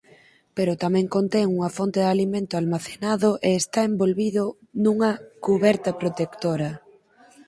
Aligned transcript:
Pero 0.57 0.79
tamén 0.83 1.07
contén 1.15 1.47
unha 1.55 1.73
fonte 1.77 1.99
de 2.03 2.09
alimento 2.15 2.53
almacenado 2.61 3.29
e 3.47 3.49
está 3.61 3.79
envolvido 3.91 4.43
nunha 4.83 5.11
"cuberta 5.45 5.89
protectora". 6.01 6.69